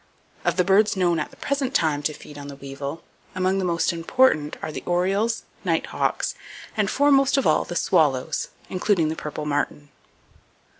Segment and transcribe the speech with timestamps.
[0.43, 3.03] Of the birds known at the present time to feed on the weevil,
[3.35, 6.33] among the most important are the orioles, nighthawks,
[6.75, 9.89] and, foremost of all, the swallows (including the purple martin).